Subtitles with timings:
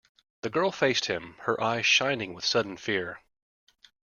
[0.41, 3.19] The girl faced him, her eyes shining with sudden fear.